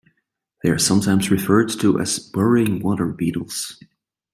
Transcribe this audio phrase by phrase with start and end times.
[0.63, 3.77] They are sometimes referred to as "burrowing water beetles".